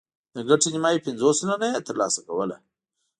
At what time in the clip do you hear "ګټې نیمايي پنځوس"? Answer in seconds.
0.49-1.35